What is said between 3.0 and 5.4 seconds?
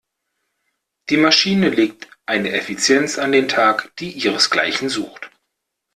an den Tag, die ihresgleichen sucht.